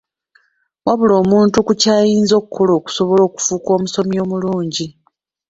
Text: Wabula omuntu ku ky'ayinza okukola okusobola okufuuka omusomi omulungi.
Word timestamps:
Wabula 0.85 1.13
omuntu 1.23 1.57
ku 1.67 1.73
ky'ayinza 1.81 2.33
okukola 2.37 2.71
okusobola 2.79 3.21
okufuuka 3.27 3.69
omusomi 3.77 4.15
omulungi. 4.23 4.87